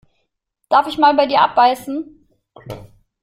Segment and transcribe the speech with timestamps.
[0.67, 2.25] Darf ich mal bei dir abbeißen?